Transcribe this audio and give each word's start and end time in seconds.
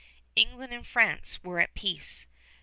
England 0.35 0.73
and 0.73 0.87
France 0.87 1.43
were 1.43 1.59
at 1.59 1.75
peace. 1.75 2.25